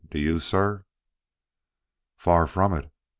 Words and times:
Do 0.09 0.17
you, 0.17 0.39
sir?" 0.39 0.83
"Far 2.17 2.47
from 2.47 2.73
it. 2.73 2.89